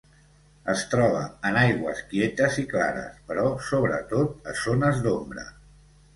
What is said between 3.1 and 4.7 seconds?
però sobretot a